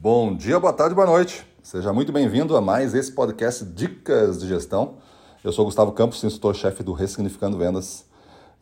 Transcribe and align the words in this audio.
Bom 0.00 0.32
dia, 0.32 0.60
boa 0.60 0.72
tarde, 0.72 0.94
boa 0.94 1.08
noite. 1.08 1.44
Seja 1.60 1.92
muito 1.92 2.12
bem-vindo 2.12 2.56
a 2.56 2.60
mais 2.60 2.94
esse 2.94 3.10
podcast 3.10 3.64
Dicas 3.64 4.38
de 4.38 4.46
Gestão. 4.46 4.94
Eu 5.42 5.50
sou 5.50 5.64
Gustavo 5.64 5.90
Campos, 5.90 6.22
instrutor-chefe 6.22 6.84
do 6.84 6.92
Ressignificando 6.92 7.58
Vendas. 7.58 8.04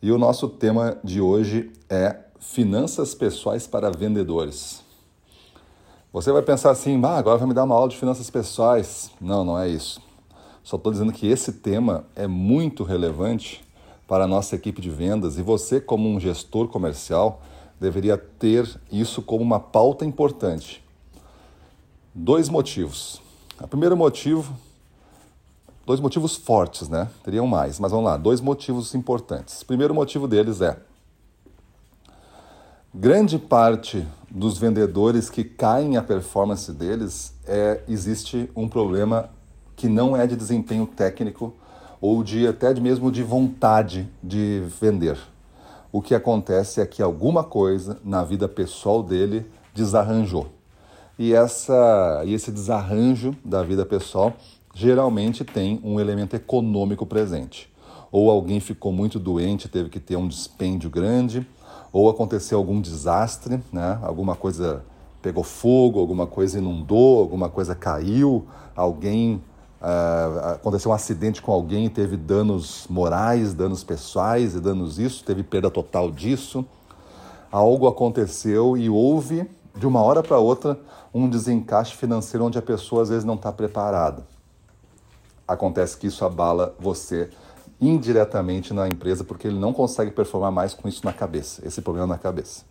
E 0.01 0.11
o 0.11 0.17
nosso 0.17 0.49
tema 0.49 0.97
de 1.03 1.21
hoje 1.21 1.71
é 1.87 2.17
Finanças 2.39 3.13
Pessoais 3.13 3.67
para 3.67 3.91
Vendedores. 3.91 4.81
Você 6.11 6.31
vai 6.31 6.41
pensar 6.41 6.71
assim, 6.71 6.99
ah, 7.05 7.17
agora 7.17 7.37
vai 7.37 7.47
me 7.47 7.53
dar 7.53 7.65
uma 7.65 7.75
aula 7.75 7.89
de 7.89 7.97
finanças 7.97 8.31
pessoais. 8.31 9.11
Não, 9.21 9.45
não 9.45 9.59
é 9.59 9.69
isso. 9.69 10.01
Só 10.63 10.75
estou 10.75 10.91
dizendo 10.91 11.13
que 11.13 11.27
esse 11.27 11.53
tema 11.53 12.07
é 12.15 12.25
muito 12.25 12.83
relevante 12.83 13.63
para 14.07 14.23
a 14.23 14.27
nossa 14.27 14.55
equipe 14.55 14.81
de 14.81 14.89
vendas 14.89 15.37
e 15.37 15.43
você, 15.43 15.79
como 15.79 16.09
um 16.09 16.19
gestor 16.19 16.67
comercial, 16.67 17.43
deveria 17.79 18.17
ter 18.17 18.67
isso 18.91 19.21
como 19.21 19.43
uma 19.43 19.59
pauta 19.59 20.03
importante. 20.03 20.86
Dois 22.19 22.49
motivos. 22.49 23.21
O 23.61 23.67
primeiro 23.67 23.95
motivo, 23.95 24.51
dois 25.85 25.99
motivos 25.99 26.35
fortes, 26.35 26.89
né? 26.89 27.11
Teriam 27.23 27.45
mais, 27.45 27.79
mas 27.79 27.91
vamos 27.91 28.07
lá, 28.07 28.17
dois 28.17 28.41
motivos 28.41 28.95
importantes. 28.95 29.61
O 29.61 29.65
primeiro 29.67 29.93
motivo 29.93 30.27
deles 30.27 30.59
é 30.59 30.79
grande 32.91 33.37
parte 33.37 34.03
dos 34.31 34.57
vendedores 34.57 35.29
que 35.29 35.43
caem 35.43 35.95
a 35.95 36.01
performance 36.01 36.71
deles 36.71 37.35
é 37.45 37.83
existe 37.87 38.49
um 38.55 38.67
problema 38.67 39.29
que 39.75 39.87
não 39.87 40.17
é 40.17 40.25
de 40.25 40.35
desempenho 40.35 40.87
técnico 40.87 41.53
ou 42.01 42.23
de 42.23 42.47
até 42.47 42.73
mesmo 42.73 43.11
de 43.11 43.21
vontade 43.21 44.09
de 44.23 44.63
vender. 44.81 45.19
O 45.91 46.01
que 46.01 46.15
acontece 46.15 46.81
é 46.81 46.85
que 46.87 47.03
alguma 47.03 47.43
coisa 47.43 47.99
na 48.03 48.23
vida 48.23 48.49
pessoal 48.49 49.03
dele 49.03 49.45
desarranjou. 49.71 50.56
E, 51.17 51.33
essa, 51.33 52.21
e 52.25 52.33
esse 52.33 52.51
desarranjo 52.51 53.35
da 53.43 53.63
vida 53.63 53.85
pessoal 53.85 54.33
geralmente 54.73 55.43
tem 55.43 55.79
um 55.83 55.99
elemento 55.99 56.35
econômico 56.35 57.05
presente. 57.05 57.71
Ou 58.11 58.29
alguém 58.29 58.59
ficou 58.59 58.91
muito 58.91 59.17
doente, 59.19 59.67
teve 59.67 59.89
que 59.89 59.99
ter 59.99 60.15
um 60.15 60.27
dispêndio 60.27 60.89
grande, 60.89 61.47
ou 61.91 62.09
aconteceu 62.09 62.57
algum 62.57 62.79
desastre, 62.79 63.59
né? 63.73 63.99
alguma 64.03 64.35
coisa 64.35 64.83
pegou 65.21 65.43
fogo, 65.43 65.99
alguma 65.99 66.27
coisa 66.27 66.59
inundou, 66.59 67.19
alguma 67.19 67.49
coisa 67.49 67.73
caiu, 67.73 68.45
alguém 68.75 69.41
Uh, 69.79 70.53
aconteceu 70.55 70.89
um 70.89 70.93
acidente 70.93 71.39
com 71.39 71.51
alguém 71.51 71.85
e 71.85 71.89
teve 71.89 72.17
danos 72.17 72.87
morais, 72.89 73.53
danos 73.53 73.83
pessoais 73.83 74.55
e 74.55 74.59
danos 74.59 74.97
isso, 74.97 75.23
teve 75.23 75.43
perda 75.43 75.69
total 75.69 76.09
disso. 76.09 76.65
Algo 77.51 77.87
aconteceu 77.87 78.75
e 78.75 78.89
houve, 78.89 79.47
de 79.77 79.85
uma 79.85 80.01
hora 80.01 80.23
para 80.23 80.37
outra, 80.37 80.79
um 81.13 81.29
desencaixe 81.29 81.95
financeiro 81.95 82.45
onde 82.45 82.57
a 82.57 82.61
pessoa 82.61 83.03
às 83.03 83.09
vezes 83.09 83.23
não 83.23 83.35
está 83.35 83.51
preparada. 83.51 84.25
Acontece 85.47 85.97
que 85.97 86.07
isso 86.07 86.25
abala 86.25 86.75
você 86.79 87.29
indiretamente 87.79 88.73
na 88.73 88.87
empresa 88.87 89.23
porque 89.23 89.47
ele 89.47 89.59
não 89.59 89.71
consegue 89.71 90.11
performar 90.11 90.51
mais 90.51 90.73
com 90.73 90.87
isso 90.87 91.05
na 91.05 91.13
cabeça, 91.13 91.65
esse 91.65 91.81
problema 91.81 92.07
na 92.07 92.17
cabeça. 92.17 92.63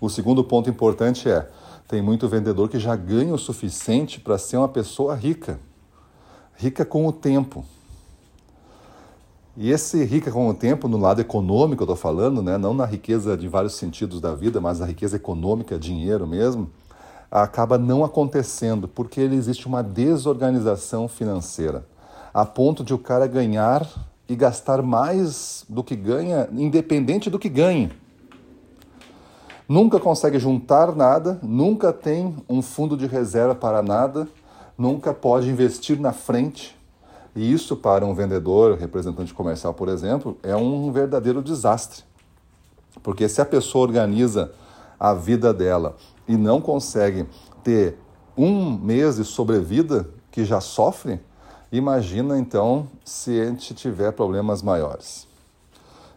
O 0.00 0.08
segundo 0.08 0.42
ponto 0.42 0.68
importante 0.68 1.28
é: 1.28 1.48
tem 1.86 2.02
muito 2.02 2.28
vendedor 2.28 2.68
que 2.68 2.78
já 2.78 2.96
ganha 2.96 3.34
o 3.34 3.38
suficiente 3.38 4.18
para 4.20 4.38
ser 4.38 4.56
uma 4.56 4.68
pessoa 4.68 5.14
rica, 5.14 5.60
rica 6.56 6.84
com 6.84 7.06
o 7.06 7.12
tempo. 7.12 7.64
E 9.56 9.70
esse 9.70 10.04
rica 10.04 10.32
com 10.32 10.48
o 10.48 10.54
tempo, 10.54 10.88
no 10.88 10.98
lado 10.98 11.20
econômico, 11.20 11.82
eu 11.82 11.84
estou 11.84 11.96
falando, 11.96 12.42
né? 12.42 12.58
não 12.58 12.74
na 12.74 12.84
riqueza 12.84 13.36
de 13.36 13.46
vários 13.46 13.74
sentidos 13.74 14.20
da 14.20 14.34
vida, 14.34 14.60
mas 14.60 14.80
na 14.80 14.86
riqueza 14.86 15.14
econômica, 15.14 15.78
dinheiro 15.78 16.26
mesmo, 16.26 16.68
acaba 17.30 17.78
não 17.78 18.04
acontecendo, 18.04 18.88
porque 18.88 19.20
existe 19.20 19.68
uma 19.68 19.80
desorganização 19.80 21.06
financeira, 21.06 21.86
a 22.32 22.44
ponto 22.44 22.82
de 22.82 22.92
o 22.92 22.98
cara 22.98 23.28
ganhar 23.28 23.88
e 24.28 24.34
gastar 24.34 24.82
mais 24.82 25.64
do 25.68 25.84
que 25.84 25.94
ganha, 25.94 26.48
independente 26.52 27.30
do 27.30 27.38
que 27.38 27.48
ganhe. 27.48 27.92
Nunca 29.68 30.00
consegue 30.00 30.38
juntar 30.38 30.96
nada, 30.96 31.38
nunca 31.42 31.92
tem 31.92 32.36
um 32.48 32.60
fundo 32.60 32.96
de 32.96 33.06
reserva 33.06 33.54
para 33.54 33.82
nada, 33.82 34.26
nunca 34.76 35.14
pode 35.14 35.48
investir 35.48 35.98
na 36.00 36.12
frente. 36.12 36.76
E 37.34 37.52
isso, 37.52 37.76
para 37.76 38.06
um 38.06 38.14
vendedor, 38.14 38.78
representante 38.78 39.34
comercial, 39.34 39.74
por 39.74 39.88
exemplo, 39.88 40.38
é 40.42 40.54
um 40.54 40.92
verdadeiro 40.92 41.42
desastre. 41.42 42.04
Porque 43.02 43.28
se 43.28 43.40
a 43.40 43.44
pessoa 43.44 43.86
organiza 43.86 44.52
a 44.98 45.12
vida 45.12 45.52
dela 45.52 45.96
e 46.28 46.36
não 46.36 46.60
consegue 46.60 47.26
ter 47.62 47.98
um 48.36 48.78
mês 48.78 49.16
de 49.16 49.24
sobrevida, 49.24 50.08
que 50.30 50.44
já 50.44 50.60
sofre, 50.60 51.20
imagina 51.70 52.38
então 52.38 52.88
se 53.04 53.40
a 53.40 53.46
gente 53.46 53.74
tiver 53.74 54.12
problemas 54.12 54.62
maiores. 54.62 55.26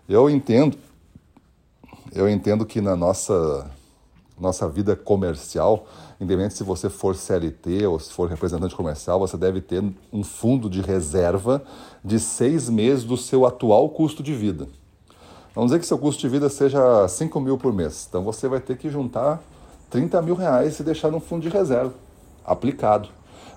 Eu 0.08 0.30
entendo, 0.30 0.78
eu 2.14 2.30
entendo 2.30 2.66
que 2.66 2.80
na 2.80 2.96
nossa 2.96 3.70
nossa 4.40 4.68
vida 4.68 4.96
comercial, 4.96 5.86
independente 6.22 6.54
se 6.54 6.64
você 6.64 6.90
for 6.90 7.16
CLT 7.16 7.88
ou 7.88 8.00
se 8.00 8.12
for 8.12 8.30
representante 8.30 8.76
comercial, 8.76 9.20
você 9.20 9.36
deve 9.36 9.62
ter 9.62 9.84
um 10.14 10.24
fundo 10.24 10.70
de 10.70 10.82
reserva 10.82 11.64
de 12.04 12.20
seis 12.20 12.70
meses 12.70 13.04
do 13.04 13.18
seu 13.18 13.46
atual 13.46 13.90
custo 13.90 14.22
de 14.22 14.34
vida. 14.34 14.68
Vamos 15.56 15.72
dizer 15.72 15.80
que 15.80 15.88
seu 15.88 15.98
custo 15.98 16.22
de 16.22 16.30
vida 16.30 16.50
seja 16.50 17.08
5 17.08 17.40
mil 17.40 17.58
por 17.58 17.74
mês. 17.74 18.06
Então 18.08 18.24
você 18.24 18.48
vai 18.48 18.60
ter 18.60 18.78
que 18.78 18.92
juntar 18.92 19.42
30 19.90 20.22
mil 20.22 20.36
reais 20.36 20.80
e 20.80 20.84
deixar 20.84 21.10
num 21.10 21.20
fundo 21.20 21.42
de 21.42 21.50
reserva, 21.50 21.94
aplicado, 22.46 23.10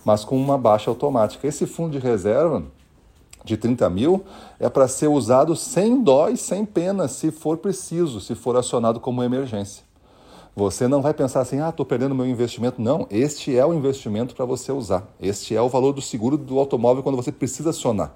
mas 0.03 0.25
com 0.25 0.37
uma 0.37 0.57
baixa 0.57 0.91
automática. 0.91 1.47
Esse 1.47 1.67
fundo 1.67 1.93
de 1.93 1.99
reserva 1.99 2.65
de 3.45 3.57
30 3.57 3.91
mil 3.91 4.25
é 4.59 4.69
para 4.69 4.89
ser 4.89 5.09
usado 5.09 5.55
sem 5.55 6.03
dó 6.03 6.31
e 6.31 6.39
sem 6.39 6.65
pena, 6.65 7.07
se 7.07 7.31
for 7.31 7.59
preciso, 7.59 8.21
se 8.21 8.35
for 8.35 8.57
acionado 8.57 8.99
como 8.99 9.23
emergência. 9.23 9.90
Você 10.61 10.87
não 10.87 11.01
vai 11.01 11.15
pensar 11.15 11.41
assim, 11.41 11.59
ah, 11.59 11.71
estou 11.71 11.87
perdendo 11.87 12.15
meu 12.15 12.27
investimento. 12.27 12.83
Não, 12.83 13.07
este 13.11 13.57
é 13.57 13.65
o 13.65 13.73
investimento 13.73 14.35
para 14.35 14.45
você 14.45 14.71
usar. 14.71 15.09
Este 15.19 15.57
é 15.57 15.63
o 15.63 15.71
valor 15.71 15.95
do 15.95 16.03
seguro 16.03 16.37
do 16.37 16.59
automóvel 16.59 17.03
quando 17.03 17.17
você 17.17 17.33
precisa 17.33 17.71
acionar. 17.71 18.15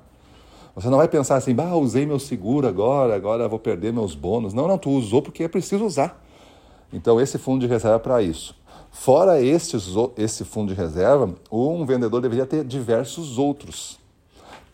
Você 0.75 0.91
não 0.91 0.99
vai 0.99 1.09
pensar 1.09 1.37
assim, 1.37 1.57
ah, 1.59 1.75
usei 1.75 2.05
meu 2.05 2.19
seguro 2.19 2.69
agora, 2.69 3.17
agora 3.17 3.49
vou 3.49 3.59
perder 3.59 3.95
meus 3.95 4.15
bônus. 4.15 4.53
Não, 4.53 4.69
não, 4.69 4.77
tu 4.77 4.91
usou 4.91 5.23
porque 5.23 5.45
é 5.45 5.49
preciso 5.49 5.87
usar. 5.87 6.23
Então 6.93 7.19
esse 7.19 7.39
fundo 7.39 7.63
de 7.63 7.67
reserva 7.67 7.97
é 7.97 7.99
para 7.99 8.21
isso. 8.21 8.55
Fora 8.91 9.41
estes, 9.41 9.95
esse 10.19 10.45
fundo 10.45 10.75
de 10.75 10.79
reserva, 10.79 11.35
um 11.51 11.87
vendedor 11.87 12.21
deveria 12.21 12.45
ter 12.45 12.63
diversos 12.63 13.39
outros 13.39 13.99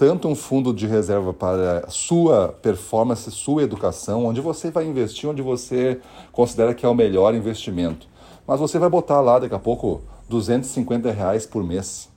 tanto 0.01 0.29
um 0.29 0.35
fundo 0.35 0.73
de 0.73 0.87
reserva 0.87 1.35
para 1.35 1.85
sua 1.91 2.49
performance, 2.63 3.31
sua 3.31 3.65
educação, 3.65 4.25
onde 4.25 4.41
você 4.41 4.71
vai 4.71 4.87
investir, 4.87 5.29
onde 5.29 5.43
você 5.43 6.01
considera 6.33 6.73
que 6.73 6.87
é 6.87 6.89
o 6.89 6.95
melhor 6.95 7.35
investimento. 7.35 8.09
Mas 8.47 8.59
você 8.59 8.79
vai 8.79 8.89
botar 8.89 9.21
lá 9.21 9.39
daqui 9.39 9.55
a 9.55 9.59
pouco 9.59 10.01
250 10.27 11.13
reais 11.13 11.45
por 11.45 11.63
mês. 11.63 12.09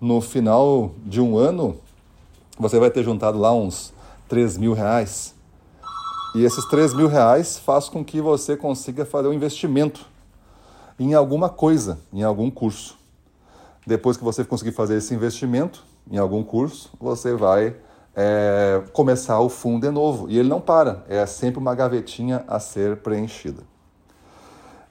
No 0.00 0.22
final 0.22 0.94
de 1.04 1.20
um 1.20 1.36
ano, 1.36 1.76
você 2.58 2.78
vai 2.78 2.90
ter 2.90 3.04
juntado 3.04 3.36
lá 3.36 3.52
uns 3.52 3.92
3 4.26 4.56
mil 4.56 4.72
reais. 4.72 5.34
E 6.34 6.42
esses 6.42 6.64
3 6.70 6.94
mil 6.94 7.06
reais 7.06 7.58
faz 7.58 7.86
com 7.90 8.02
que 8.02 8.22
você 8.22 8.56
consiga 8.56 9.04
fazer 9.04 9.28
um 9.28 9.34
investimento 9.34 10.06
em 10.98 11.12
alguma 11.12 11.50
coisa, 11.50 11.98
em 12.14 12.22
algum 12.22 12.50
curso. 12.50 12.96
Depois 13.86 14.16
que 14.16 14.24
você 14.24 14.42
conseguir 14.42 14.72
fazer 14.72 14.96
esse 14.96 15.14
investimento, 15.14 15.89
em 16.10 16.18
algum 16.18 16.42
curso, 16.42 16.90
você 16.98 17.34
vai 17.34 17.76
é, 18.14 18.82
começar 18.92 19.40
o 19.40 19.48
fundo 19.48 19.86
de 19.86 19.92
novo. 19.92 20.28
E 20.28 20.38
ele 20.38 20.48
não 20.48 20.60
para, 20.60 21.04
é 21.08 21.24
sempre 21.26 21.60
uma 21.60 21.74
gavetinha 21.74 22.44
a 22.48 22.58
ser 22.58 22.96
preenchida. 22.98 23.62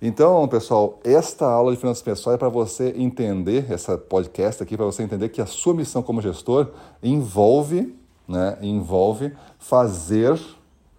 Então, 0.01 0.47
pessoal, 0.47 0.97
esta 1.03 1.45
aula 1.45 1.73
de 1.73 1.77
finanças 1.77 2.01
pessoais 2.01 2.35
é 2.35 2.37
para 2.37 2.47
você 2.47 2.93
entender, 2.95 3.69
essa 3.69 3.97
podcast 3.97 4.63
aqui, 4.63 4.77
para 4.77 4.85
você 4.85 5.03
entender 5.03 5.27
que 5.27 5.41
a 5.41 5.45
sua 5.45 5.73
missão 5.73 6.01
como 6.01 6.21
gestor 6.21 6.69
envolve, 7.03 7.93
né, 8.25 8.57
envolve 8.61 9.33
fazer, 9.57 10.39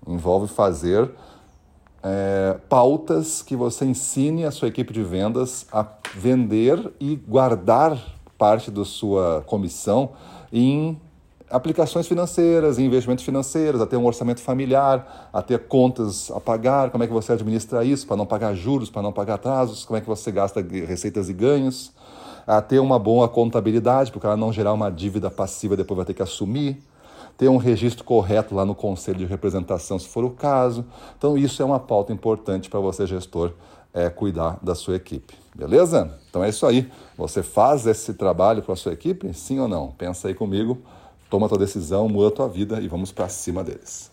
envolve 0.07 0.49
fazer 0.49 1.11
é, 2.03 2.59
pautas 2.69 3.41
que 3.41 3.57
você 3.57 3.87
ensine 3.87 4.45
a 4.45 4.51
sua 4.51 4.69
equipe 4.69 4.93
de 4.93 5.03
vendas 5.03 5.67
a 5.73 5.87
vender 6.15 6.93
e 7.01 7.17
guardar 7.17 8.20
parte 8.41 8.71
da 8.71 8.87
sua 8.87 9.45
comissão 9.47 10.13
em 10.51 10.99
aplicações 11.51 12.07
financeiras, 12.07 12.79
em 12.79 12.87
investimentos 12.87 13.23
financeiros, 13.23 13.83
a 13.83 13.87
ter 13.87 13.99
um 13.99 14.07
orçamento 14.07 14.41
familiar, 14.41 15.29
a 15.31 15.43
ter 15.43 15.59
contas 15.67 16.31
a 16.31 16.41
pagar, 16.41 16.89
como 16.89 17.05
é 17.05 17.07
que 17.07 17.13
você 17.13 17.35
administra 17.35 17.85
isso 17.85 18.07
para 18.07 18.17
não 18.17 18.25
pagar 18.25 18.55
juros, 18.55 18.89
para 18.89 19.03
não 19.03 19.13
pagar 19.13 19.35
atrasos, 19.35 19.85
como 19.85 19.99
é 19.99 20.01
que 20.01 20.07
você 20.07 20.33
gasta 20.33 20.63
receitas 20.63 21.29
e 21.29 21.35
ganhos, 21.35 21.93
a 22.47 22.63
ter 22.63 22.79
uma 22.79 22.99
boa 22.99 23.29
contabilidade, 23.29 24.11
para 24.11 24.31
ela 24.31 24.37
não 24.39 24.51
gerar 24.51 24.73
uma 24.73 24.91
dívida 24.91 25.31
passiva 25.31 25.77
depois 25.77 25.97
vai 25.97 26.07
ter 26.07 26.15
que 26.15 26.23
assumir, 26.23 26.83
ter 27.37 27.49
um 27.49 27.59
registro 27.59 28.05
correto 28.05 28.55
lá 28.55 28.65
no 28.65 28.75
conselho 28.75 29.19
de 29.19 29.27
representação, 29.27 29.99
se 29.99 30.09
for 30.09 30.25
o 30.25 30.31
caso. 30.31 30.87
Então, 31.19 31.37
isso 31.37 31.61
é 31.61 31.65
uma 31.65 31.79
pauta 31.79 32.11
importante 32.11 32.71
para 32.71 32.81
você, 32.81 33.07
gestor, 33.07 33.53
é 33.93 34.09
cuidar 34.09 34.59
da 34.63 34.75
sua 34.75 34.97
equipe. 34.97 35.35
Beleza? 35.55 36.19
Então 36.29 36.43
é 36.45 36.49
isso 36.49 36.65
aí. 36.67 36.91
Você 37.17 37.43
faz 37.43 37.87
esse 37.87 38.15
trabalho 38.15 38.63
para 38.63 38.75
a 38.75 38.77
sua 38.77 38.93
equipe? 38.93 39.33
Sim 39.35 39.59
ou 39.59 39.69
não? 39.69 39.89
Pensa 39.93 40.29
aí 40.29 40.35
comigo, 40.35 40.79
toma 41.29 41.47
a 41.47 41.49
tua 41.49 41.59
decisão, 41.59 42.09
muda 42.09 42.29
a 42.29 42.31
tua 42.31 42.49
vida 42.49 42.81
e 42.81 42.89
vamos 42.89 43.13
para 43.13 43.29
cima 43.29 43.65
deles. 43.65 44.11